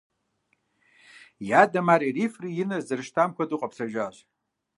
И 1.47 1.49
адэм 1.61 1.87
ар 1.93 2.01
ирифри 2.09 2.49
и 2.61 2.63
нэр 2.69 2.81
зэрыщытам 2.87 3.29
хуэдэу 3.35 3.59
къэплъэжащ. 3.61 4.15